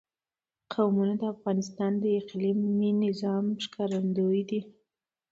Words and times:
قومونه 0.73 1.13
د 1.21 1.23
افغانستان 1.33 1.91
د 1.99 2.05
اقلیمي 2.19 2.89
نظام 3.05 3.45
ښکارندوی 3.63 4.41
ده. 4.49 4.59